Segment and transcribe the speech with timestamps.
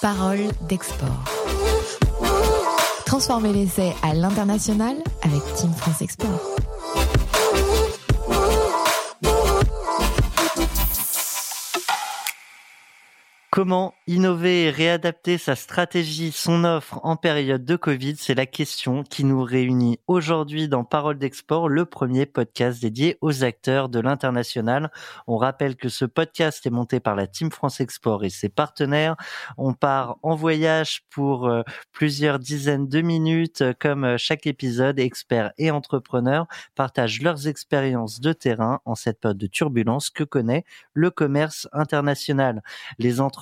[0.00, 1.24] Parole d'export.
[3.04, 6.57] Transformez l'essai à l'international avec Team France Export.
[13.58, 19.02] Comment innover et réadapter sa stratégie, son offre en période de Covid C'est la question
[19.02, 24.92] qui nous réunit aujourd'hui dans Parole d'Export, le premier podcast dédié aux acteurs de l'international.
[25.26, 29.16] On rappelle que ce podcast est monté par la Team France Export et ses partenaires.
[29.56, 35.00] On part en voyage pour euh, plusieurs dizaines de minutes, comme euh, chaque épisode.
[35.00, 36.46] Experts et entrepreneurs
[36.76, 42.62] partagent leurs expériences de terrain en cette période de turbulence que connaît le commerce international.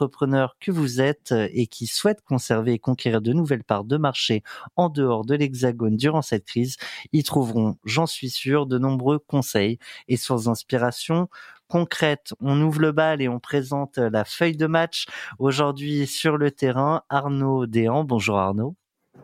[0.09, 4.43] Que vous êtes euh, et qui souhaite conserver et conquérir de nouvelles parts de marché
[4.77, 6.77] en dehors de l'Hexagone durant cette crise,
[7.13, 11.29] y trouveront, j'en suis sûr, de nombreux conseils et sources d'inspiration
[11.69, 12.33] concrètes.
[12.41, 15.07] On ouvre le bal et on présente la feuille de match
[15.39, 17.03] aujourd'hui sur le terrain.
[17.09, 18.75] Arnaud Déhan, bonjour Arnaud.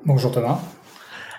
[0.04, 0.60] Bonjour Thomas.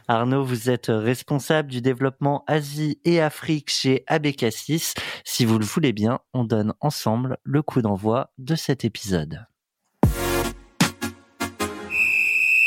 [0.08, 4.94] Arnaud, vous êtes responsable du développement Asie et Afrique chez Abecassis.
[5.24, 9.46] Si vous le voulez bien, on donne ensemble le coup d'envoi de cet épisode.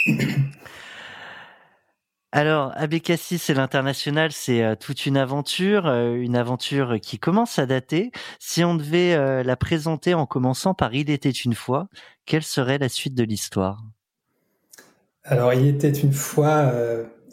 [2.32, 7.66] Alors, Abecassis et l'international, c'est euh, toute une aventure, euh, une aventure qui commence à
[7.66, 8.12] dater.
[8.38, 11.88] Si on devait euh, la présenter en commençant par Il était une fois,
[12.26, 13.82] quelle serait la suite de l'histoire?
[15.24, 16.72] Alors, il était une fois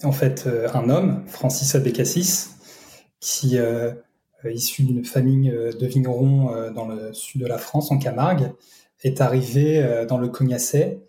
[0.04, 2.50] en fait euh, un homme, Francis Abécassis,
[3.20, 3.94] qui euh,
[4.46, 8.52] issu d'une famille euh, de vignerons dans le sud de la France, en Camargue,
[9.04, 11.02] est arrivé dans le Cognacet,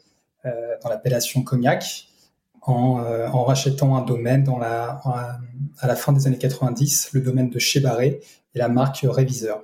[0.44, 2.08] dans l'appellation Cognac,
[2.60, 8.20] en, rachetant un domaine à la fin des années 90, le domaine de Chebaré
[8.56, 9.62] et la marque Réviseur.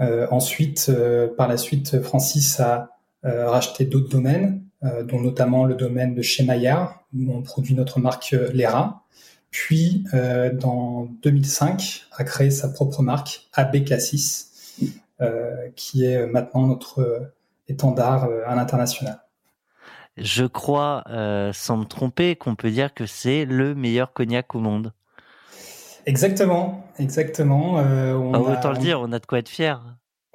[0.00, 0.90] ensuite,
[1.36, 2.90] par la suite, Francis a
[3.22, 8.00] racheté d'autres domaines, euh, dont notamment le domaine de chez Maillard, où on produit notre
[8.00, 9.04] marque euh, Lera.
[9.50, 14.50] Puis, euh, dans 2005, a créé sa propre marque AB Cassis,
[15.76, 17.32] qui est maintenant notre
[17.68, 19.22] étendard à l'international.
[20.16, 21.04] Je crois,
[21.52, 24.92] sans me tromper, qu'on peut dire que c'est le meilleur cognac au monde.
[26.04, 27.74] Exactement, exactement.
[27.74, 29.80] on autant le dire, on a de quoi être fier.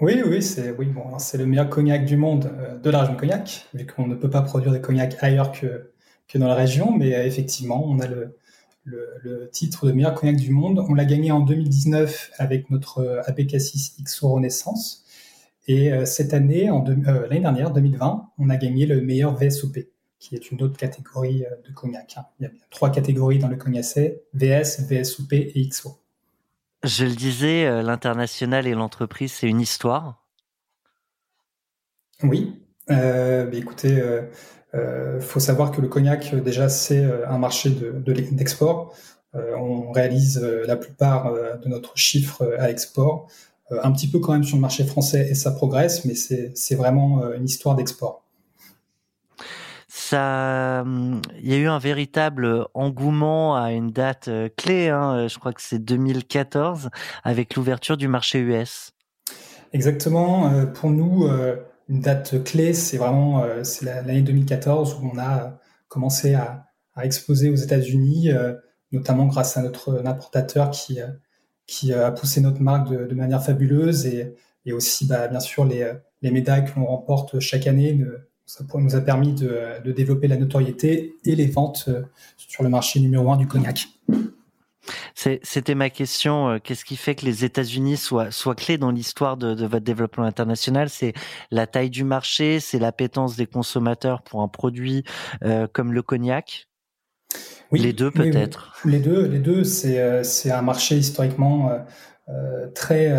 [0.02, 3.16] Oui, oui, c'est oui, bon, c'est le meilleur cognac du monde euh, de la région
[3.16, 5.92] de Cognac, vu qu'on ne peut pas produire des cognacs ailleurs que,
[6.30, 8.38] que dans la région, mais euh, effectivement, on a le,
[8.86, 10.86] le, titre de meilleur cognac du monde.
[10.88, 15.04] On l'a gagné en 2019 avec notre euh, Abécassis XO Renaissance.
[15.68, 19.78] Et cette année, en l'année dernière, 2020, on a gagné le meilleur VSOP,
[20.18, 22.16] qui est une autre catégorie de cognac.
[22.18, 22.26] Hein.
[22.40, 26.00] Il y a trois catégories dans le cognacet, VS, VSOP et XO.
[26.84, 30.26] Je le disais, euh, l'international et l'entreprise, c'est une histoire?
[32.24, 32.64] Oui.
[32.90, 34.02] Euh, bah, écoutez,
[34.76, 38.94] euh, faut savoir que le cognac, déjà, c'est un marché d'export.
[39.34, 43.28] on réalise la plupart de notre chiffre à l'export.
[43.72, 47.32] un petit peu quand même sur le marché français et ça progresse, mais c'est vraiment
[47.34, 48.24] une histoire d'export
[50.10, 50.84] ça,
[51.38, 54.90] il y a eu un véritable engouement à une date euh, clé.
[54.90, 56.90] Hein, je crois que c'est 2014
[57.24, 58.92] avec l'ouverture du marché US.
[59.72, 60.52] Exactement.
[60.52, 61.58] Euh, pour nous, euh,
[61.90, 66.66] une date clé, c'est vraiment c'est l'année 2014 où on a commencé à,
[67.02, 68.30] exposer aux États-Unis,
[68.92, 71.00] notamment grâce à notre importateur qui
[71.66, 74.36] qui a poussé notre marque de, manière fabuleuse et,
[74.72, 75.92] aussi, bah, bien sûr, les,
[76.22, 77.98] les médailles que l'on remporte chaque année
[78.76, 82.04] nous a permis de, développer la notoriété et les ventes euh,
[82.38, 83.88] sur le marché numéro un du cognac.
[85.16, 86.50] C'était ma question.
[86.50, 90.26] Euh, qu'est-ce qui fait que les États-Unis soient, soient clés dans l'histoire de, votre développement
[90.26, 90.90] international?
[90.90, 91.14] C'est
[91.52, 95.04] la taille du marché, c'est l'appétence des consommateurs pour un produit
[95.44, 96.68] euh, comme le cognac?
[97.72, 101.86] Oui, Les deux peut-être Les deux, les deux c'est un marché historiquement
[102.74, 103.14] très,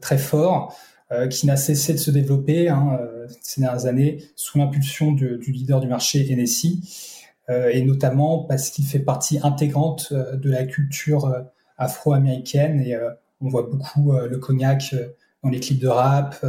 [0.00, 0.76] très fort.
[1.12, 5.38] Euh, qui n'a cessé de se développer hein, euh, ces dernières années sous l'impulsion du,
[5.46, 11.30] leader du marché NSI, euh, et notamment parce qu'il fait partie intégrante de la culture
[11.76, 12.96] afro-américaine et
[13.40, 14.94] on voit beaucoup le cognac
[15.42, 16.42] dans les clips de rap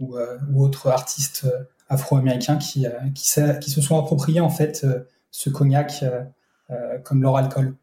[0.00, 0.16] ou,
[0.56, 1.46] autres artistes
[1.88, 4.84] afro-américains qui, qui, qui, se sont appropriés en fait
[5.30, 6.04] ce cognac
[7.04, 7.76] comme leur alcool.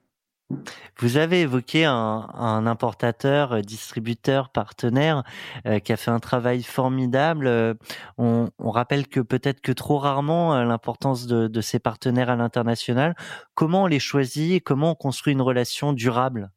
[1.00, 5.24] Vous avez évoqué un, importateur, euh, distributeur, partenaire
[5.66, 7.48] euh, qui a fait un travail formidable.
[7.48, 7.74] Euh,
[8.18, 13.16] on, rappelle que peut-être que trop rarement l'importance de, ces partenaires à l'international.
[13.54, 16.52] Comment on les choisit et comment on construit une relation durable?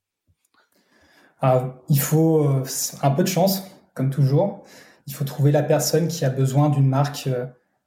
[1.41, 2.63] Ah, Il faut
[3.03, 3.65] un peu de chance,
[3.95, 4.65] comme toujours.
[5.07, 7.29] Il faut trouver la personne qui a besoin d'une marque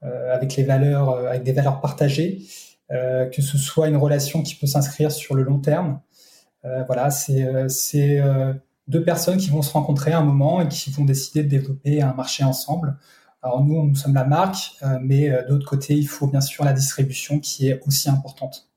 [0.02, 2.42] avec les valeurs, avec des valeurs partagées,
[2.90, 6.00] que ce soit une relation qui peut s'inscrire sur le long terme.
[6.64, 8.22] voilà, c'est c'est
[8.88, 12.02] deux personnes qui vont se rencontrer à un moment et qui vont décider de développer
[12.02, 12.98] un marché ensemble.
[13.42, 16.74] Alors nous, nous sommes la marque, mais de l'autre côté, il faut bien sûr la
[16.74, 18.70] distribution qui est aussi importante.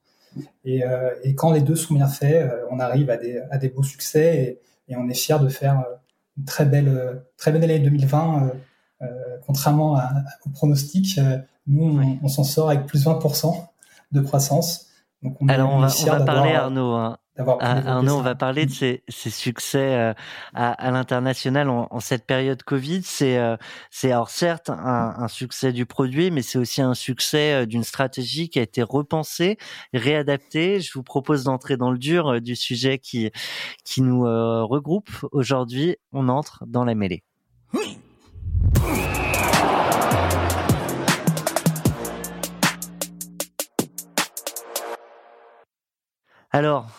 [0.64, 0.82] Et,
[1.22, 4.58] et quand les deux sont bien faits, on arrive à des, à des beaux succès
[4.88, 5.84] et, et on est fier de faire
[6.36, 8.50] une très belle, très belle année 2020
[9.02, 9.06] euh,
[9.46, 10.10] contrairement à,
[10.44, 13.68] au pronostic, euh, nous, on, s'en sort avec plus 20%
[14.12, 14.86] de croissance.
[15.22, 16.94] Donc on Alors, on va, on va parler, Arnaud.
[16.94, 17.18] Hein.
[17.36, 20.12] Ah, Arnaud, on va parler de ces, ces succès euh,
[20.52, 23.02] à, à l'international en, en, cette période Covid.
[23.02, 23.38] C'est,
[23.90, 28.50] c'est alors certes un, un, succès du produit, mais c'est aussi un succès d'une stratégie
[28.50, 29.56] qui a été repensée,
[29.94, 30.80] réadaptée.
[30.80, 33.30] Je vous propose d'entrer dans le dur du sujet qui
[33.84, 35.96] qui nous regroupe aujourd'hui.
[36.12, 37.24] On entre dans la mêlée.
[46.52, 46.90] Alors,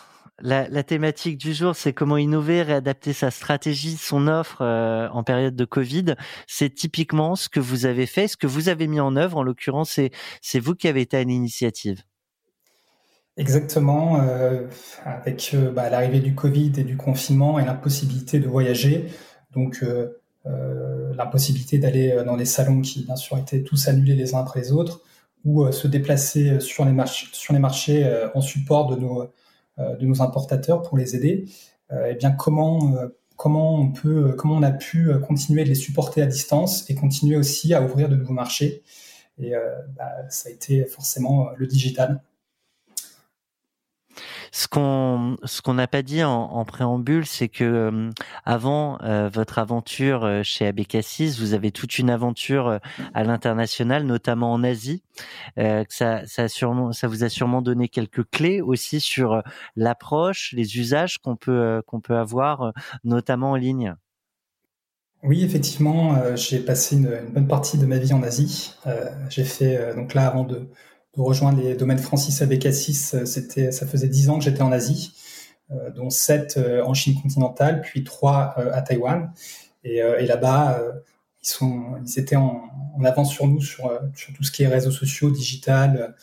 [0.42, 5.54] la, thématique du jour, c'est comment innover, réadapter sa stratégie, son offre euh, en période
[5.54, 6.16] de Covid.
[6.48, 9.36] C'est typiquement ce que vous avez fait, ce que vous avez mis en œuvre.
[9.38, 10.00] En l'occurrence,
[10.40, 12.02] c'est vous qui avez été à l'initiative.
[13.36, 14.20] Exactement.
[14.20, 14.66] Euh,
[15.04, 19.06] avec euh, bah, l'arrivée du Covid et du confinement et l'impossibilité de voyager,
[19.52, 19.84] donc
[21.16, 24.72] l'impossibilité d'aller dans les salons qui, bien sûr, étaient tous annulés les uns après les
[24.72, 25.02] autres,
[25.44, 29.30] ou se déplacer sur les, sur les marchés en support de nos
[29.98, 31.46] de nos importateurs pour les aider,
[31.92, 35.74] euh, eh bien comment euh, comment on peut, comment on a pu continuer de les
[35.74, 38.82] supporter à distance et continuer aussi à ouvrir de nouveaux marchés.
[39.38, 39.52] Et
[39.96, 42.22] bah, ça a été forcément le digital.
[44.54, 48.10] Ce qu'on ce qu'on n'a pas dit en, en préambule, c'est que euh,
[48.44, 52.78] avant euh, votre aventure euh, chez Abécassis, vous avez toute une aventure
[53.14, 55.02] à l'international, notamment en Asie.
[55.56, 59.42] ça ça a sûrement ça vous a sûrement donné quelques clés aussi sur
[59.74, 62.74] l'approche, les usages qu'on peut qu'on peut avoir,
[63.04, 63.94] notamment en ligne.
[65.22, 68.74] Oui, effectivement, j'ai passé une, une, bonne partie de ma vie en Asie.
[69.30, 70.68] j'ai fait donc là avant de
[71.16, 74.72] de rejoindre les domaines Francis Abécassis, euh, c'était, ça faisait dix ans que j'étais en
[74.72, 75.14] Asie,
[75.70, 79.32] euh, dont sept euh, en Chine continentale, puis trois à Taïwan.
[79.84, 80.80] Et, là-bas,
[81.42, 82.62] ils étaient en,
[83.04, 83.90] avance sur nous sur,
[84.36, 86.14] tout ce qui est réseaux sociaux, digital,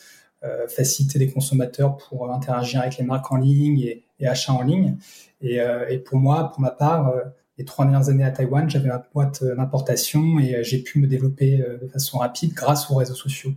[0.42, 3.78] euh, faciliter les consommateurs pour interagir avec les marques en ligne
[4.18, 4.96] et, achats en ligne.
[5.42, 7.12] Et, euh, et, pour moi, pour ma part,
[7.58, 11.58] les trois dernières années à Taïwan, j'avais ma boîte d'importation et j'ai pu me développer
[11.58, 13.52] de façon rapide grâce aux réseaux sociaux.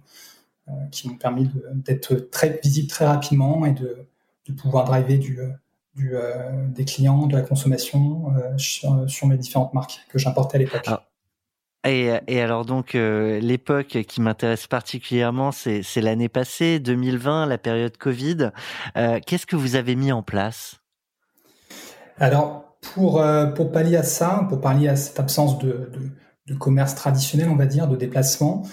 [0.69, 4.07] Euh, qui m'ont permis d'être très visible très rapidement et de,
[4.48, 5.38] de pouvoir driver du,
[5.94, 10.56] du, euh, des clients, de la consommation euh, sur, sur, mes différentes marques que j'importais
[10.56, 10.86] à l'époque.
[10.88, 11.06] Ah.
[11.86, 18.51] Et, et, alors donc l'époque qui m'intéresse particulièrement, c'est l'année passée, 2020, la période Covid.
[18.95, 20.77] Euh, Qu'est-ce que vous avez mis en place?
[22.19, 23.21] Alors pour
[23.54, 26.10] pour pallier à ça, pour pallier à cette absence de, de,
[26.48, 28.65] de commerce traditionnel, on va dire, de déplacement,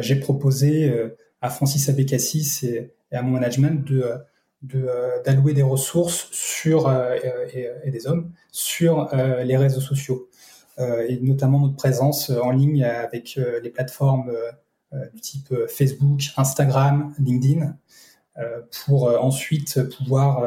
[0.00, 0.92] j'ai proposé
[1.50, 4.20] Francis Abécassis et, à mon management de
[4.74, 7.14] euh, d'allouer des ressources sur euh,
[7.84, 10.28] et, des hommes sur euh, les réseaux sociaux
[10.78, 14.30] et notamment notre présence en ligne avec les plateformes
[15.14, 17.74] du type Facebook, Instagram, LinkedIn
[18.84, 20.46] pour ensuite pouvoir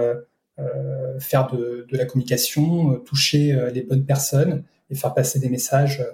[1.20, 6.06] faire de, la communication, toucher les bonnes personnes et faire passer des messages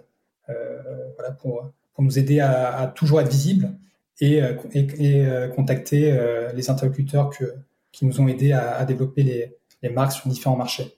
[0.47, 3.73] voilà, pour, nous aider à, à toujours être visible
[4.21, 7.45] et, euh, et, euh, contacter euh, les interlocuteurs que,
[7.91, 10.97] qui nous ont aidés à, à développer les, les marques sur différents marchés.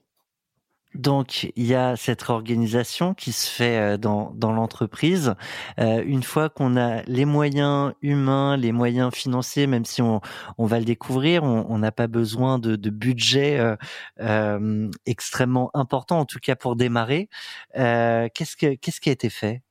[0.95, 5.35] Donc il y a cette organisation qui se fait dans, dans l'entreprise.
[5.79, 10.21] Euh, une fois qu'on a les moyens humains, les moyens financiers, même si on,
[10.57, 13.75] on va le découvrir, on n'a pas besoin de, de budget euh,
[14.21, 17.29] euh, extrêmement important, en tout cas pour démarrer.
[17.75, 19.61] qu'est-ce que qu'est-ce qui a été fait?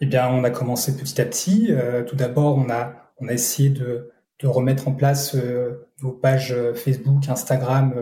[0.00, 1.68] Eh bien, on a commencé petit à petit.
[1.70, 6.12] Euh, tout d'abord, on a, on a essayé de, de remettre en place euh, nos
[6.12, 7.94] pages euh, Facebook, Instagram,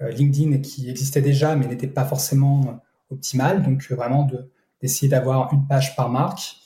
[0.00, 3.62] LinkedIn qui existaient déjà, mais n'étaient pas forcément optimales.
[3.62, 4.50] Donc, vraiment, de,
[4.82, 6.56] d'essayer d'avoir une page par marque,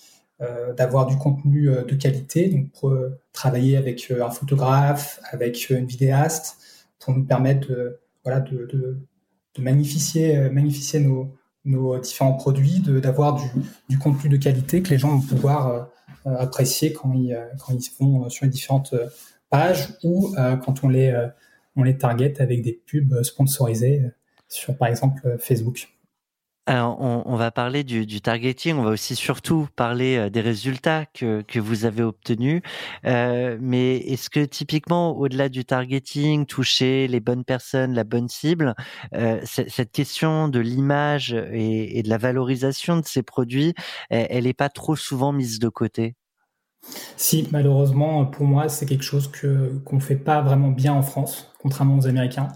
[0.76, 2.96] d'avoir du contenu de qualité, donc pour
[3.32, 6.56] travailler avec un photographe, avec une vidéaste,
[6.98, 8.98] pour nous permettre de, voilà, de, de,
[9.54, 11.36] de magnifier, magnifier nos,
[11.68, 13.46] nos différents produits, d'avoir du,
[13.88, 15.88] du, contenu de qualité que les gens vont pouvoir
[16.28, 19.08] euh, apprécier quand ils, euh, quand ils vont sur les différentes euh,
[19.50, 21.28] pages ou quand on les,
[21.74, 24.02] on les target avec des pubs sponsorisées
[24.46, 25.88] sur, par exemple, Facebook.
[26.70, 31.86] On, va parler du, targeting, on va aussi surtout parler euh, des résultats que, vous
[31.86, 32.60] avez obtenus.
[33.06, 38.74] Euh, mais est-ce que typiquement, au-delà du targeting, toucher les bonnes personnes, la bonne cible,
[39.14, 43.74] euh, cette question de l'image et, de la valorisation de ces produits,
[44.10, 46.16] elle n'est pas trop souvent mise de côté?
[47.16, 51.50] Si, malheureusement, pour moi, c'est quelque chose que qu'on fait pas vraiment bien en France,
[51.60, 52.48] contrairement aux Américains.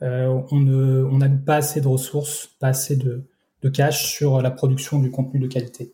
[0.00, 3.31] On ne, on n'a pas assez de ressources, pas assez de
[3.62, 5.92] de cash sur la production du contenu de qualité.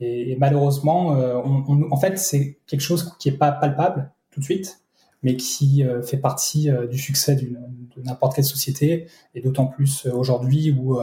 [0.00, 4.80] Et, malheureusement, euh, en fait, c'est quelque chose qui est pas palpable tout de suite,
[5.22, 7.56] mais qui euh, fait partie euh, du succès de
[8.04, 10.98] n'importe quelle société, et d'autant plus aujourd'hui où,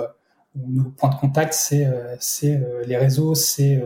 [0.55, 3.81] nos points de contact, c'est les réseaux, c'est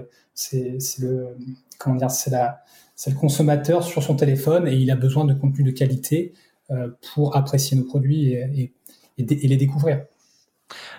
[1.00, 1.38] le
[1.80, 2.10] comment dire,
[3.08, 6.34] le consommateur sur son téléphone et il a besoin de contenu de qualité
[7.14, 8.74] pour apprécier nos produits et
[9.18, 10.04] les découvrir.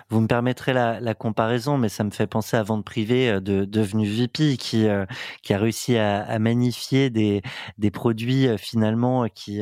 [0.09, 3.65] Vous me permettrez la, comparaison, mais ça me fait penser à Vente Privée euh, de
[3.65, 5.05] devenu VP qui euh,
[5.43, 7.41] qui a réussi à, magnifier des
[7.91, 9.61] produits euh, finalement qui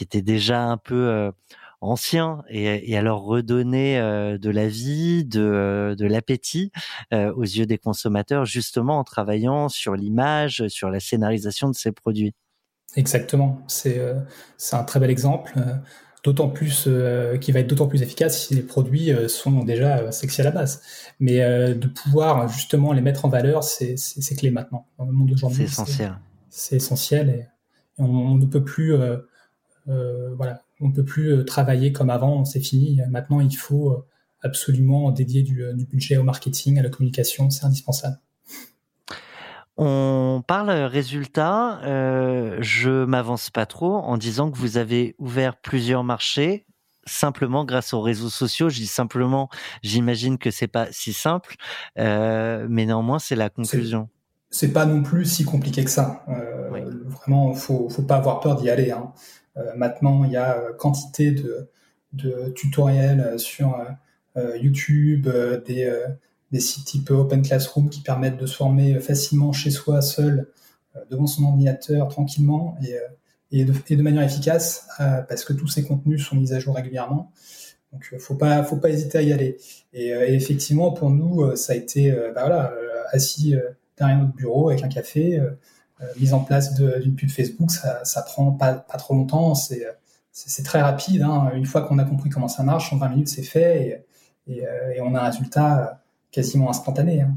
[0.00, 1.32] étaient déjà un peu
[1.80, 3.98] anciens et, et à leur redonner
[4.38, 6.72] de la vie, de, l'appétit
[7.12, 12.34] aux yeux des consommateurs, justement en travaillant sur l'image, sur la scénarisation de ces produits.
[12.96, 14.00] Exactement, c'est
[14.72, 15.52] un très bel exemple
[16.24, 19.98] d'autant plus euh, qui va être d'autant plus efficace si les produits euh, sont déjà
[19.98, 20.82] euh, sexy à la base.
[21.20, 21.38] Mais
[21.74, 23.96] de pouvoir justement les mettre en valeur, c'est
[24.36, 25.66] clé maintenant dans le monde d'aujourd'hui.
[25.66, 26.18] C'est essentiel.
[26.48, 27.46] C'est essentiel et,
[27.98, 28.96] on, ne peut plus
[29.86, 32.44] voilà, on peut plus travailler comme avant.
[32.44, 33.00] C'est fini.
[33.10, 34.06] Maintenant, il faut
[34.42, 37.50] absolument dédier du, du budget au marketing, à la communication.
[37.50, 38.18] C'est indispensable.
[39.78, 41.80] On parle résultat.
[41.84, 46.66] Euh, je m'avance pas trop en disant que vous avez ouvert plusieurs marchés
[47.06, 48.68] simplement grâce aux réseaux sociaux.
[48.68, 49.48] Je dis simplement,
[49.82, 51.54] j'imagine que c'est pas si simple,
[51.98, 54.08] euh, mais néanmoins c'est la conclusion.
[54.50, 56.24] C'est pas non plus si compliqué que ça.
[56.28, 58.90] Euh, Vraiment, faut faut pas avoir peur d'y aller.
[58.90, 59.12] Hein.
[59.56, 61.68] Euh, maintenant, il y a quantité de,
[62.12, 63.78] de tutoriels sur
[64.36, 65.28] euh, YouTube,
[65.66, 65.90] des
[66.52, 70.48] des sites type Open Classroom qui permettent de se former facilement chez soi, seul,
[70.96, 73.00] euh, devant son ordinateur, tranquillement et, euh,
[73.50, 73.64] et,
[73.96, 77.32] de, manière efficace, euh, parce que tous ces contenus sont mis à jour régulièrement.
[77.92, 79.56] Donc, faut pas, faut pas hésiter à y aller.
[79.94, 82.74] Et, effectivement, pour nous, ça a été, bah voilà,
[83.12, 83.54] assis
[83.96, 85.40] derrière notre bureau avec un café,
[86.20, 89.54] mise en place d'une pub Facebook, ça, ça prend pas, pas trop longtemps.
[89.54, 89.82] C'est,
[90.64, 91.22] très rapide.
[91.22, 91.50] Hein.
[91.54, 94.04] Une fois qu'on a compris comment ça marche, en 20 minutes, c'est fait
[94.46, 97.22] et, on a un résultat quasiment instantané.
[97.22, 97.34] Hein.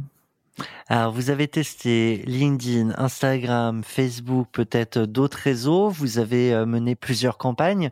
[0.88, 5.90] Alors, vous avez testé LinkedIn, Instagram, Facebook, peut-être d'autres réseaux.
[5.90, 7.90] Vous avez euh, mené plusieurs campagnes.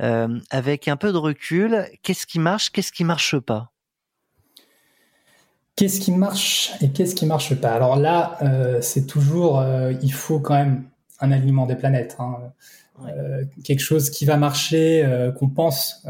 [0.00, 3.72] Euh, avec un peu de recul, qu'est-ce qui marche, qu'est-ce qui marche pas?
[5.76, 7.72] Qu'est-ce qui marche et qu'est-ce qui marche pas?
[7.72, 9.64] Alors là, euh, c'est toujours,
[10.02, 10.84] il faut quand même
[11.20, 12.16] un alignement des planètes.
[12.18, 12.36] Hein.
[13.64, 16.04] quelque chose qui va marcher, qu'on pense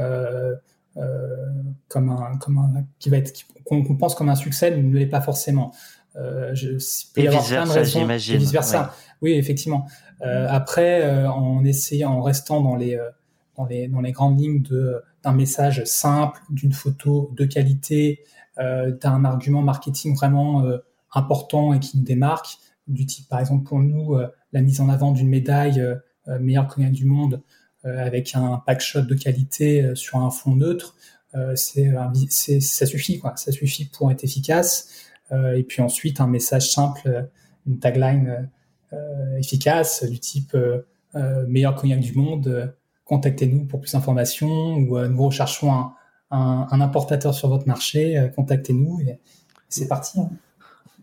[1.88, 3.32] comme un, comme un, qui va être
[3.64, 5.72] qu'on pense comme un succès ne l'est pas forcément.
[6.16, 6.70] Euh, je,
[7.16, 8.38] et vice versa, j'imagine.
[8.38, 8.94] vice versa.
[9.22, 9.86] Oui, effectivement.
[10.22, 13.08] Euh, après, euh, en essayant, en restant dans les euh,
[13.56, 18.24] dans les dans les grandes lignes de d'un message simple, d'une photo de qualité,
[18.58, 20.64] euh, d'un argument marketing vraiment
[21.14, 24.16] important et qui nous démarque, du type par exemple pour nous
[24.52, 25.84] la mise en avant d'une médaille
[26.40, 27.42] meilleure cognac du monde
[27.84, 30.96] avec un pack shot de qualité sur un fond neutre.
[31.34, 34.88] Euh, c'est, ça suffit quoi, ça suffit pour être efficace.
[35.32, 37.28] Euh, et puis ensuite un message simple,
[37.66, 38.50] une tagline
[38.92, 40.56] euh, efficace du type
[41.48, 45.94] meilleur cognac du monde, contactez-nous pour plus d'informations ou nous recherchons un,
[46.30, 49.18] un, un, importateur sur votre marché, contactez-nous et,
[49.68, 50.18] c'est parti.
[50.20, 50.30] Hein.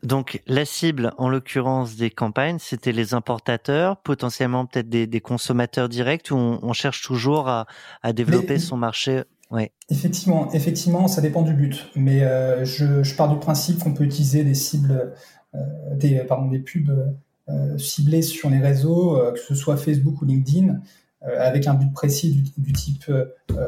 [0.04, 5.90] Donc la cible, en l'occurrence des campagnes, c'était les importateurs, potentiellement peut-être des, des, consommateurs
[5.90, 7.66] directs, où on, on cherche toujours à,
[8.04, 9.72] à développer son marché Ouais.
[9.90, 11.88] Effectivement, effectivement, ça dépend du but.
[11.96, 15.14] Mais euh, je, je, pars du principe qu'on peut utiliser des cibles,
[15.56, 15.60] euh,
[15.96, 17.16] des, pardon, des pubs
[17.50, 20.80] euh, ciblées sur les réseaux, que ce soit Facebook ou LinkedIn,
[21.22, 23.12] avec un but précis du, du type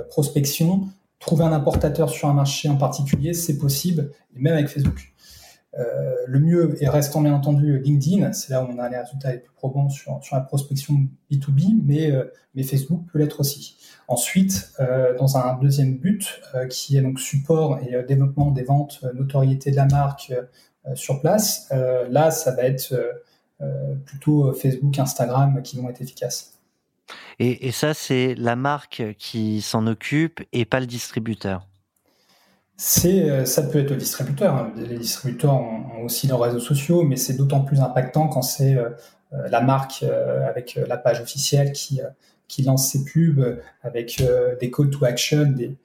[0.10, 0.88] prospection.
[1.20, 5.14] Trouver un importateur sur un marché en particulier, c'est possible, et même avec Facebook.
[5.78, 9.32] Euh, le mieux est restant bien entendu LinkedIn, c'est là où on a les résultats
[9.32, 10.96] les plus probants sur, sur la prospection
[11.32, 13.78] B2B, mais, euh, mais Facebook peut l'être aussi.
[14.08, 19.70] Ensuite, euh, dans un deuxième but, qui est donc support et développement des ventes, notoriété
[19.70, 20.34] de la marque
[20.96, 21.70] sur place,
[22.10, 22.96] là, ça va être
[24.06, 26.58] plutôt Facebook, Instagram qui vont être efficaces.
[27.38, 31.68] Et, et ça, c'est la marque qui s'en occupe et pas le distributeur
[32.82, 34.56] c'est, ça peut être le distributeur.
[34.56, 34.72] Hein.
[34.78, 38.78] Les distributeurs ont, aussi leurs réseaux sociaux, mais c'est d'autant plus impactant quand c'est
[39.32, 40.04] la marque
[40.48, 42.00] avec la page officielle qui,
[42.48, 44.24] qui lance ses pubs avec
[44.62, 45.76] des call to action, des,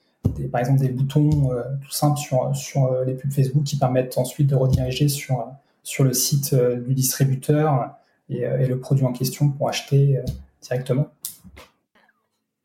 [0.47, 1.51] par exemple des boutons
[1.83, 5.49] tout simples sur, sur les pubs Facebook qui permettent ensuite de rediriger sur,
[5.83, 7.97] sur le site du distributeur
[8.31, 10.21] et, et, le produit en question pour acheter
[10.63, 11.09] directement.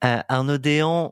[0.06, 0.58] Euh, Arnaud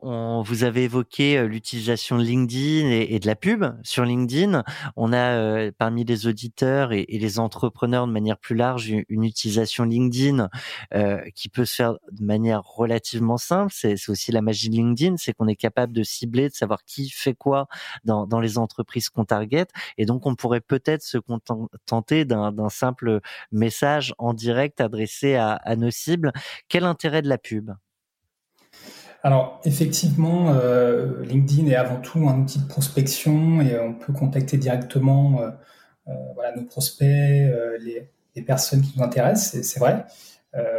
[0.02, 4.64] on, vous avez évoqué euh, l'utilisation de LinkedIn et, de la pub sur LinkedIn.
[4.96, 9.84] On a euh, parmi les auditeurs et, les entrepreneurs de manière plus large une, utilisation
[9.84, 10.48] LinkedIn
[11.34, 13.72] qui peut se faire de manière relativement simple.
[13.74, 17.10] C'est aussi la magie de LinkedIn, c'est qu'on est capable de cibler, de savoir qui
[17.10, 17.68] fait quoi
[18.04, 19.66] dans, les entreprises qu'on target.
[19.98, 23.20] Et donc on pourrait peut-être se contenter d'un simple
[23.52, 26.32] message en direct adressé à nos cibles.
[26.68, 27.72] Quel intérêt de la pub?
[29.22, 34.56] Alors effectivement, euh, LinkedIn est avant tout un outil de prospection et on peut contacter
[34.58, 35.50] directement euh,
[36.08, 38.08] euh, voilà, nos prospects, les,
[38.46, 40.04] personnes qui nous intéressent, c'est vrai.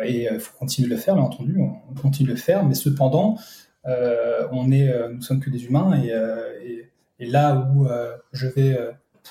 [0.05, 2.73] et il faut continuer de le faire, bien entendu, on, continue de le faire, mais
[2.73, 3.37] cependant,
[3.83, 6.85] on est, nous sommes que des humains et,
[7.19, 7.85] là où
[8.31, 8.79] je vais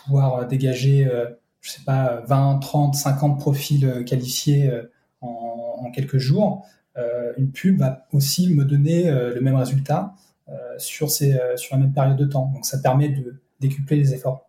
[0.04, 1.08] pouvoir dégager,
[1.62, 4.70] je sais pas, 20, 30, 50 profils qualifiés
[5.22, 6.66] en quelques jours,
[7.36, 10.14] une pub va aussi me donner euh, le même résultat
[10.48, 12.50] euh, sur, ces, sur la même période de temps.
[12.54, 14.48] Donc ça permet de décupler les efforts.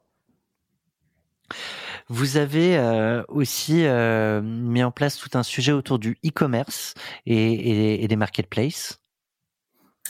[2.08, 2.80] Vous avez
[3.28, 6.96] aussi mis en place tout un sujet autour du e-commerce
[7.28, 9.00] et, des marketplaces?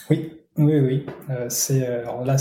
[0.10, 1.05] Oui, oui, oui.
[1.50, 2.38] c'est là,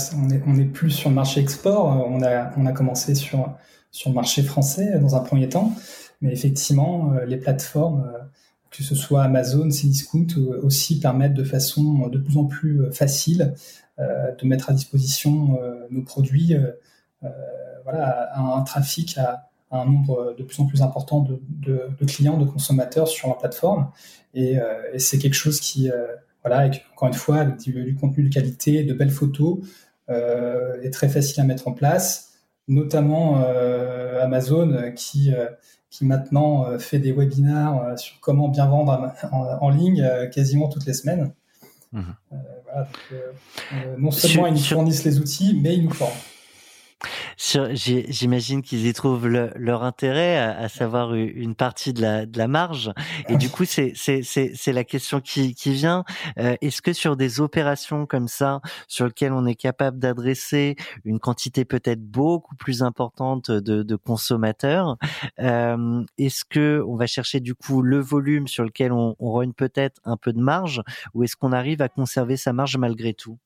[0.46, 1.86] on n'est plus sur le marché export.
[1.86, 3.56] On a, on a commencé sur
[3.90, 5.72] sur le marché français dans un premier temps,
[6.20, 8.12] mais effectivement, les plateformes
[8.70, 12.90] que ce soit Amazon, Cdiscount, euh, aussi permettent de façon de plus en plus euh,
[12.90, 13.54] facile
[13.98, 15.58] euh, de mettre à disposition
[15.90, 16.54] nos produits
[17.82, 23.08] voilà, un, trafic à, un nombre de plus en plus important de, clients, de consommateurs
[23.08, 23.90] sur la plateforme.
[24.34, 24.56] Et,
[24.98, 25.90] c'est quelque chose qui,
[26.44, 29.58] voilà, encore une fois, du, contenu de qualité, de belles photos,
[30.08, 32.34] est très facile à mettre en place,
[32.68, 33.42] notamment
[34.20, 35.32] Amazon qui
[35.90, 40.68] qui maintenant euh, fait des webinars euh, sur comment bien vendre en, ligne euh, quasiment
[40.68, 41.32] toutes les semaines.
[41.90, 42.14] Mhm.
[43.96, 46.12] non seulement ils nous fournissent les outils, mais ils nous forment.
[47.38, 52.92] J'imagine qu'ils y trouvent leur intérêt, à, savoir une partie de la, de la marge.
[53.28, 53.92] Et du coup, c'est
[54.66, 56.04] la question qui, qui vient.
[56.38, 61.20] Euh, est-ce que sur des opérations comme ça, sur lesquelles on est capable d'adresser une
[61.20, 64.96] quantité peut-être beaucoup plus importante de, de consommateurs,
[65.38, 70.00] euh, est-ce que on va chercher du coup le volume sur lequel on, on peut-être
[70.04, 70.82] un peu de marge,
[71.14, 73.38] ou est-ce qu'on arrive à conserver sa marge malgré tout?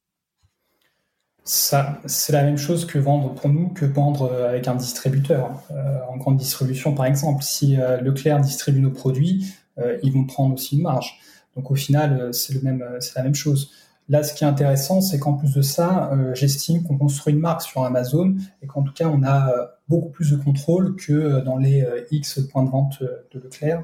[1.45, 5.61] Ça, c'est la même chose que vendre pour nous que vendre euh, avec un distributeur.
[5.73, 9.55] Euh, en grande distribution, par exemple, si euh, Leclerc distribue nos produits,
[10.03, 11.19] ils vont prendre aussi une marge.
[11.57, 12.53] Donc au final, c'est
[13.01, 13.71] c'est la même chose.
[14.11, 17.63] Là, ce qui est intéressant, c'est qu'en plus de ça, j'estime qu'on construit une marque
[17.63, 19.51] sur Amazon et qu'en tout cas, on a
[19.89, 23.83] beaucoup plus de contrôle que dans les X points de vente de Leclerc,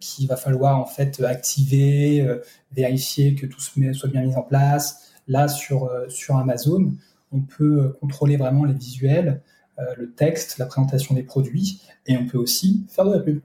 [0.00, 2.28] qu'il va falloir en fait activer,
[2.72, 6.92] vérifier que tout soit bien mis en place Là, sur, euh, sur Amazon,
[7.32, 9.42] on peut euh, contrôler vraiment les visuels,
[9.78, 13.40] euh, le texte, la présentation des produits, et on peut aussi faire de la pub.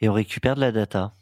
[0.00, 1.14] Et on récupère de la data?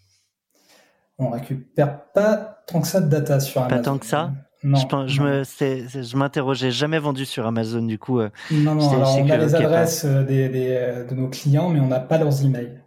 [1.18, 3.76] On récupère pas tant que ça de data sur Amazon.
[3.76, 4.32] Pas tant que ça?
[4.64, 8.20] Non, je, me, je m'interrogeais, jamais vendu sur Amazon du coup.
[8.50, 10.48] non, non, alors on a les adresses des,
[11.08, 12.80] de nos clients, mais on n'a pas leurs emails,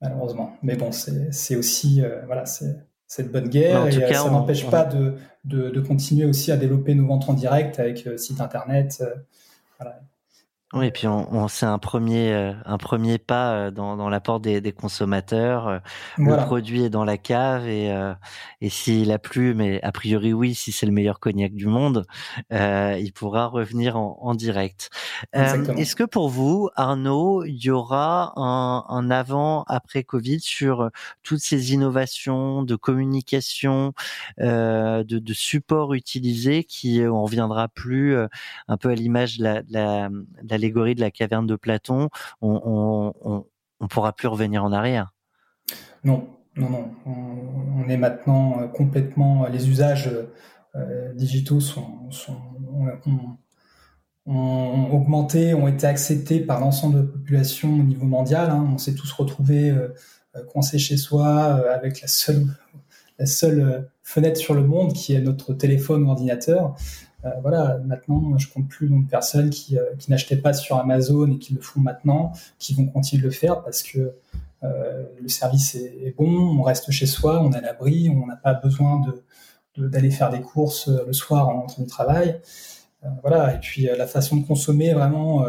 [0.00, 0.56] malheureusement.
[0.62, 2.76] Mais bon, c'est aussi, voilà, c'est
[3.14, 7.28] cette bonne guerre et ça n'empêche pas de, de, continuer aussi à développer nos ventes
[7.28, 8.98] en direct avec euh, site internet.
[9.02, 9.14] Euh,
[9.78, 10.00] voilà.
[10.74, 14.08] Oui, et puis on, on c'est un premier, euh, un premier pas euh, dans, dans
[14.08, 15.68] l'apport des, des consommateurs.
[15.68, 15.78] Euh,
[16.18, 17.94] le produit est dans la cave et,
[18.60, 22.06] et s'il a plu, mais a priori oui, si c'est le meilleur cognac du monde,
[22.52, 24.90] euh, il pourra revenir en, en direct.
[25.32, 30.90] Est-ce que pour vous, Arnaud, il y aura un, un avant-après Covid sur
[31.22, 33.92] toutes ces innovations de communication,
[34.40, 38.16] euh, de, de support utilisés qui on reviendra plus
[38.68, 42.08] un peu à l'image de la, de la, de la de la caverne de Platon,
[42.40, 43.12] on,
[43.80, 45.12] on, pourra plus revenir en arrière.
[46.04, 46.90] Non, non, non.
[47.06, 49.46] On, est maintenant euh, complètement.
[49.48, 50.10] Les usages
[50.74, 52.08] euh, digitaux sont,
[54.26, 58.50] ont, augmenté, ont été acceptés par l'ensemble de la population au niveau mondial.
[58.50, 58.70] Hein.
[58.72, 59.88] On s'est tous retrouvés euh,
[60.52, 61.28] coincés chez soi
[61.70, 62.46] avec la seule,
[63.18, 66.74] la seule fenêtre sur le monde qui est notre téléphone ou ordinateur.
[67.42, 71.54] Voilà, maintenant, je compte plus de personnes qui, qui n'achetaient pas sur Amazon et qui
[71.54, 74.12] le font maintenant, qui vont continuer de le faire parce que
[74.62, 78.54] le service est, bon, on reste chez soi, on est à l'abri, on n'a pas
[78.54, 79.02] besoin
[79.76, 82.40] d'aller faire des courses le soir en rentrant du travail.
[83.22, 85.44] voilà, et puis la façon de consommer vraiment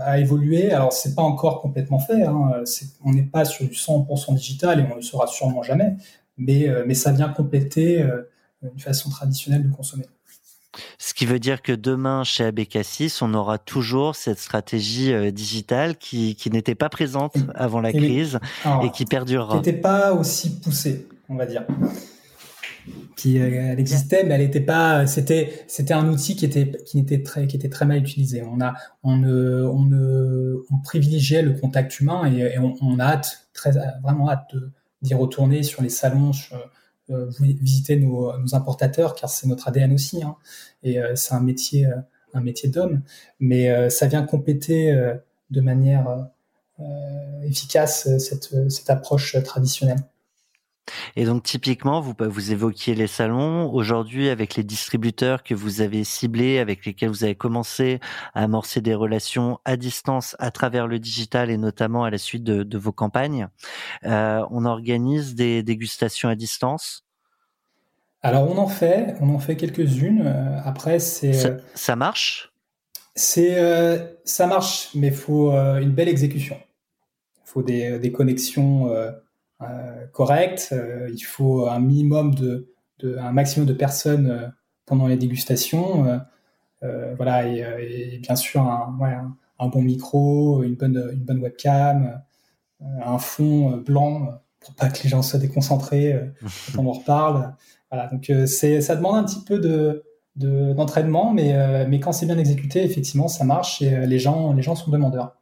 [0.00, 0.70] a évolué.
[0.70, 2.62] Alors c'est pas encore complètement fait, hein.
[3.04, 5.96] on n'est pas sur du 100% digital et on ne le sera sûrement jamais,
[6.36, 8.04] mais, mais ça vient compléter
[8.62, 10.04] une façon traditionnelle de consommer.
[10.98, 15.96] Ce qui veut dire que demain, chez Abécassis, on aura toujours cette stratégie euh, digitale
[15.96, 18.38] qui, qui n'était pas présente avant la crise
[18.84, 19.60] et qui perdurera.
[19.60, 21.64] Qui n'était pas aussi poussée, on va dire.
[23.16, 25.06] Qui, euh, elle existait, mais elle n'était pas.
[25.06, 28.42] C'était, c'était un outil qui était, qui était très, qui était très mal utilisé.
[28.42, 29.90] On a, on on
[30.70, 34.54] on privilégiait le contact humain et, on, a hâte, très, vraiment hâte
[35.02, 36.30] d'y retourner sur les salons.
[37.60, 40.36] Visiter nos, nos, importateurs car c'est notre ADN aussi hein,
[40.82, 41.96] et euh, c'est un métier euh,
[42.32, 43.02] un métier d'homme
[43.40, 44.94] mais ça vient compléter
[45.50, 46.28] de manière
[47.42, 49.98] efficace cette approche traditionnelle.
[51.14, 53.70] Et donc typiquement, vous, vous évoquiez les salons.
[53.72, 58.00] Aujourd'hui, avec les distributeurs que vous avez ciblés, avec lesquels vous avez commencé
[58.34, 62.42] à amorcer des relations à distance à travers le digital et notamment à la suite
[62.42, 63.48] de, de vos campagnes,
[64.04, 67.04] euh, on organise des dégustations à distance.
[68.22, 70.22] Alors on en fait, on en fait quelques-unes.
[70.26, 72.52] Euh, après, c'est ça, euh, ça marche?
[73.14, 73.56] C'est
[74.24, 76.56] ça marche, mais il faut une belle exécution.
[77.44, 78.88] Il faut des, des connexions
[79.62, 80.70] euh, correct.
[80.72, 82.68] Euh, il faut un minimum de,
[83.18, 84.48] un maximum de personnes euh,
[84.86, 86.20] pendant les dégustations.
[87.16, 88.98] voilà, et, bien sûr un,
[89.58, 92.22] un, bon micro, une bonne, une bonne webcam,
[92.80, 96.18] un fond blanc pour pas que les gens soient déconcentrés
[96.74, 97.54] quand on en reparle.
[97.90, 100.02] Voilà, donc c'est, ça demande un petit peu de,
[100.36, 104.74] d'entraînement, mais, mais quand c'est bien exécuté, effectivement, ça marche et les gens, les gens
[104.74, 105.39] sont demandeurs.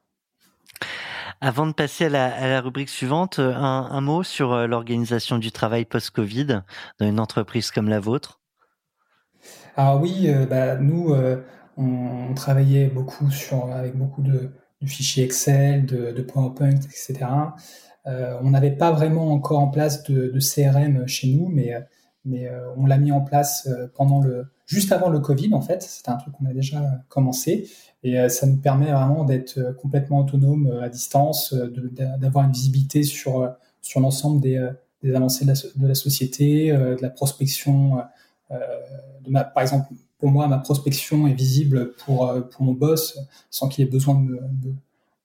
[1.40, 5.85] Avant de passer à la, rubrique suivante, euh, un, mot sur euh, l'organisation du travail
[5.85, 6.62] post-Covid
[6.98, 8.40] dans une entreprise comme la vôtre.
[9.77, 11.14] Ah oui, euh, bah, nous,
[11.77, 14.51] on, travaillait beaucoup sur, avec beaucoup de,
[14.85, 17.18] fichiers Excel, de, PowerPoint, etc.
[18.05, 21.72] on n'avait pas vraiment encore en place de, CRM chez nous, mais,
[22.24, 25.83] mais on l'a mis en place pendant le, juste avant le Covid, en fait.
[25.83, 27.68] C'était un truc qu'on a déjà commencé.
[28.04, 31.52] Et euh, ça nous permet vraiment d'être euh, complètement autonome euh, à distance,
[32.20, 34.57] d'avoir une visibilité sur, sur l'ensemble des,
[35.14, 38.02] avancées de la, société, de la prospection.
[38.50, 43.18] de ma, par exemple, pour moi, ma prospection est visible pour, pour mon boss
[43.50, 44.74] sans qu'il ait besoin de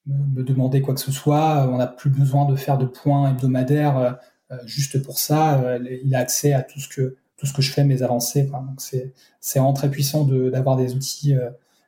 [0.07, 1.67] me, demander quoi que ce soit.
[1.69, 4.19] On n'a plus besoin de faire de points hebdomadaires
[4.65, 5.77] juste pour ça.
[6.03, 8.43] Il a accès à tout ce que, tout ce que je fais, mes avancées.
[8.43, 11.35] Donc c'est, c'est vraiment très puissant d'avoir des outils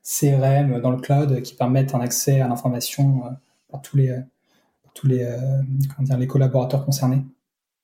[0.06, 3.30] CRM dans le cloud qui permettent un accès à l'information euh,
[3.72, 4.16] par tous les,
[4.94, 5.38] tous les, euh,
[5.96, 7.26] comment dire, les collaborateurs concernés.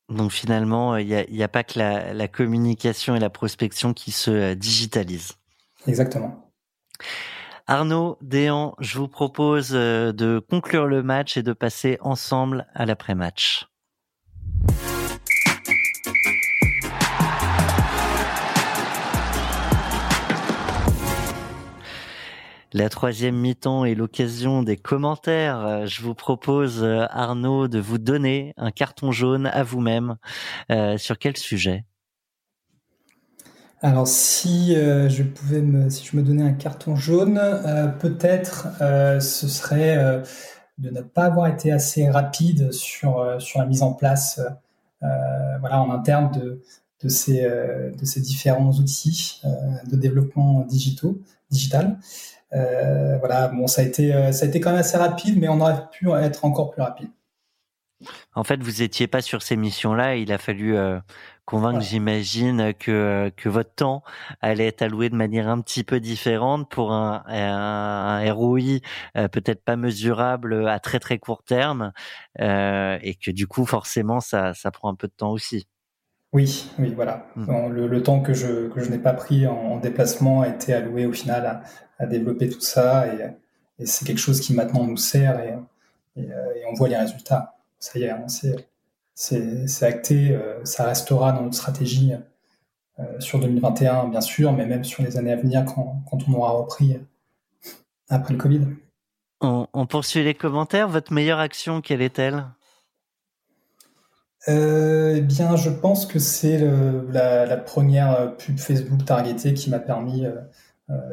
[0.10, 4.12] Donc finalement, il n'y a, a, pas que la, la, communication et la prospection qui
[4.12, 5.34] se euh, digitalisent.
[5.88, 6.51] Exactement.
[7.65, 13.67] Arnaud, Déan, je vous propose de conclure le match et de passer ensemble à l'après-match.
[22.73, 25.60] La troisième mi-temps est l'occasion des commentaires.
[25.60, 30.15] Euh, je vous propose, euh, Arnaud, de vous donner un carton jaune à vous-même.
[30.71, 31.84] Euh, sur quel sujet?
[33.81, 37.41] Alors si je pouvais me, si je me donnais un carton jaune,
[37.99, 40.21] peut-être ce serait
[40.77, 44.39] de ne pas avoir été assez rapide sur la mise en place,
[45.01, 46.29] voilà, en interne
[47.01, 49.41] de ces différents outils
[49.89, 50.63] de développement
[51.49, 51.97] digital.
[52.53, 55.47] Euh, voilà, bon, ça a été, euh, ça a été quand même assez rapide, mais
[55.47, 57.09] on aurait pu être encore plus rapide.
[58.33, 60.15] En fait, vous étiez pas sur ces missions-là.
[60.15, 60.99] Il a fallu euh,
[61.45, 64.01] convaincre, j'imagine, que que votre temps
[64.41, 68.79] allait être alloué de manière un petit peu différente pour un, un, ROI
[69.13, 71.91] peut-être pas mesurable à très très court terme,
[72.39, 75.67] et que du coup, forcément, ça ça prend un peu de temps aussi.
[76.33, 77.27] Oui, oui, voilà.
[77.35, 77.67] Mmh.
[77.73, 81.11] Le, temps que je, que je n'ai pas pris en, déplacement a été alloué au
[81.11, 81.61] final à,
[82.01, 83.29] à développer tout ça et,
[83.79, 85.55] et c'est quelque chose qui maintenant nous sert et,
[86.15, 87.55] et, euh, on voit les résultats.
[87.79, 88.25] Ça y est, hein,
[89.15, 92.13] c'est acté, euh, ça restera dans notre stratégie
[92.99, 96.33] euh, sur 2021 bien sûr, mais même sur les années à venir quand, quand on
[96.33, 96.99] aura repris
[98.09, 98.61] après le Covid.
[99.41, 100.87] On, on poursuit les commentaires.
[100.87, 102.45] Votre meilleure action, quelle est-elle?
[104.47, 106.59] Euh, Eh bien, je pense que c'est
[107.11, 110.25] la, la, première pub Facebook targetée qui m'a permis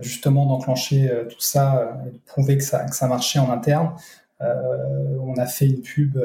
[0.01, 3.93] justement d'enclencher tout ça et de prouver que ça, que ça marchait en interne.
[4.41, 6.19] on a fait une pub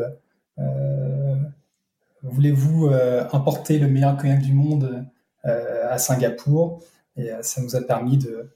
[2.24, 5.06] voulez-vous euh, importer le meilleur cognac du monde
[5.46, 6.82] euh, à Singapour?
[7.16, 8.50] Et euh, ça nous a permis de,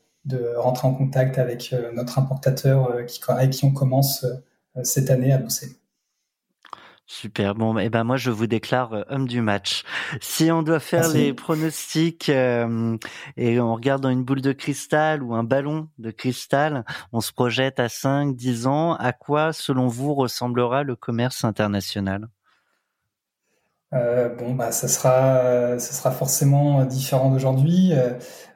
[0.57, 4.25] rentrer en contact avec notre importateur qui, avec qui on commence
[4.83, 5.77] cette année à bosser.
[7.09, 7.55] Super.
[7.55, 9.83] Bon, et eh ben moi je vous déclare homme du match.
[10.19, 15.33] Si on doit faire les pronostics et on regarde dans une boule de cristal ou
[15.33, 18.95] un ballon de cristal, on se projette à 5, 10 ans.
[18.95, 22.27] À quoi, selon vous, ressemblera le commerce international?
[23.93, 28.13] Euh, bon, bah, ça sera, ça sera forcément différent d'aujourd'hui, euh,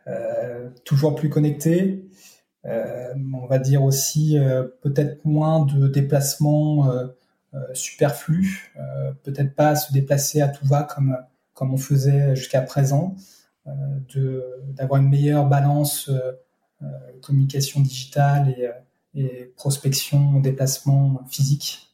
[0.08, 2.06] euh, toujours plus connecté.
[2.66, 4.38] on va dire aussi
[4.82, 6.92] peut-être moins de déplacements
[7.74, 8.74] superflus,
[9.24, 11.18] peut-être pas se déplacer à tout va comme
[11.54, 13.16] comme on faisait jusqu'à présent,
[13.66, 16.10] d'avoir une meilleure balance
[17.22, 18.70] communication digitale et,
[19.22, 21.92] et prospection, déplacement physique.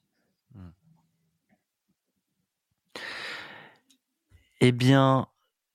[4.60, 5.28] Eh bien,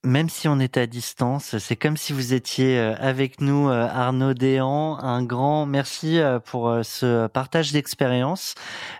[0.04, 3.86] même si on est à distance, c'est comme si vous étiez euh, avec nous, euh,
[3.86, 4.98] Arnaud Déhan.
[4.98, 8.54] Un grand merci euh, pour ce partage d'expérience.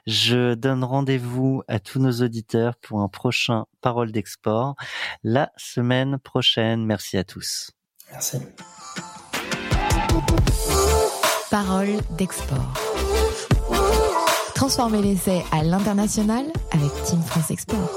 [0.06, 4.76] Je donne rendez-vous à tous nos auditeurs pour un prochain Parole d'Export
[5.24, 6.84] la semaine prochaine.
[6.86, 7.72] Merci à tous.
[8.12, 8.38] Merci.
[11.50, 12.74] Parole d'Export.
[14.54, 17.90] Transformez l'essai à l'international avec Team France Export.